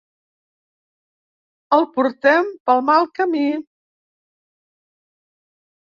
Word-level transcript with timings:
El 1.79 1.85
portem 1.99 2.51
pel 2.71 2.83
mal 2.91 3.09
camí. 3.21 3.47